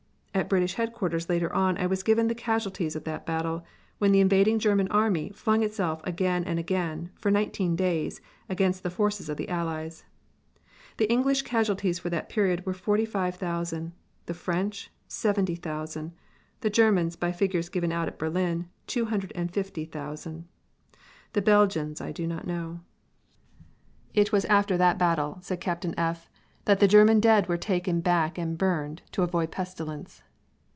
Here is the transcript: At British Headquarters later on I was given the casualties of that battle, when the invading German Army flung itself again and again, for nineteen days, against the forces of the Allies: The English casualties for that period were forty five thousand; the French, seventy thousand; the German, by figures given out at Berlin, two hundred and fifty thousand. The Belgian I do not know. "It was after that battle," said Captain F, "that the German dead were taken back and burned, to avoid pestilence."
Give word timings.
At 0.33 0.47
British 0.47 0.75
Headquarters 0.75 1.27
later 1.27 1.53
on 1.53 1.77
I 1.77 1.85
was 1.87 2.03
given 2.03 2.27
the 2.29 2.33
casualties 2.33 2.95
of 2.95 3.03
that 3.03 3.25
battle, 3.25 3.65
when 3.99 4.13
the 4.13 4.21
invading 4.21 4.59
German 4.59 4.87
Army 4.87 5.29
flung 5.35 5.61
itself 5.61 5.99
again 6.05 6.45
and 6.45 6.57
again, 6.57 7.11
for 7.17 7.29
nineteen 7.29 7.75
days, 7.75 8.21
against 8.47 8.81
the 8.81 8.89
forces 8.89 9.27
of 9.27 9.35
the 9.35 9.49
Allies: 9.49 10.05
The 10.97 11.11
English 11.11 11.41
casualties 11.41 11.99
for 11.99 12.09
that 12.11 12.29
period 12.29 12.65
were 12.65 12.73
forty 12.73 13.03
five 13.03 13.35
thousand; 13.35 13.91
the 14.25 14.33
French, 14.33 14.89
seventy 15.09 15.55
thousand; 15.55 16.13
the 16.61 16.69
German, 16.69 17.11
by 17.19 17.33
figures 17.33 17.67
given 17.67 17.91
out 17.91 18.07
at 18.07 18.17
Berlin, 18.17 18.69
two 18.87 19.05
hundred 19.05 19.33
and 19.35 19.51
fifty 19.53 19.83
thousand. 19.83 20.47
The 21.33 21.41
Belgian 21.41 21.93
I 21.99 22.13
do 22.13 22.25
not 22.25 22.47
know. 22.47 22.79
"It 24.13 24.31
was 24.31 24.45
after 24.45 24.77
that 24.77 24.97
battle," 24.97 25.39
said 25.41 25.59
Captain 25.59 25.93
F, 25.99 26.29
"that 26.65 26.79
the 26.79 26.87
German 26.87 27.19
dead 27.19 27.47
were 27.49 27.57
taken 27.57 28.01
back 28.01 28.37
and 28.37 28.55
burned, 28.57 29.01
to 29.11 29.23
avoid 29.23 29.51
pestilence." 29.51 30.21